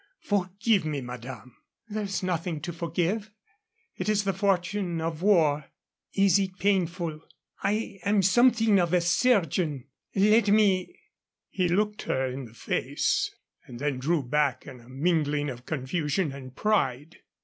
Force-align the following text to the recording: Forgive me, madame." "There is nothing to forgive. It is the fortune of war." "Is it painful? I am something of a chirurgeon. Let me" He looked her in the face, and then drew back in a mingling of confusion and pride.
Forgive 0.23 0.83
me, 0.83 0.99
madame." 0.99 1.55
"There 1.87 2.01
is 2.01 2.23
nothing 2.23 2.59
to 2.61 2.73
forgive. 2.73 3.29
It 3.95 4.09
is 4.09 4.23
the 4.23 4.33
fortune 4.33 4.99
of 4.99 5.21
war." 5.21 5.65
"Is 6.15 6.39
it 6.39 6.57
painful? 6.57 7.21
I 7.61 7.99
am 8.03 8.23
something 8.23 8.79
of 8.79 8.93
a 8.95 8.99
chirurgeon. 8.99 9.83
Let 10.15 10.47
me" 10.49 10.95
He 11.51 11.67
looked 11.67 12.01
her 12.01 12.25
in 12.25 12.45
the 12.45 12.55
face, 12.55 13.29
and 13.67 13.77
then 13.77 13.99
drew 13.99 14.23
back 14.23 14.65
in 14.65 14.79
a 14.79 14.89
mingling 14.89 15.51
of 15.51 15.67
confusion 15.67 16.31
and 16.31 16.55
pride. 16.55 17.17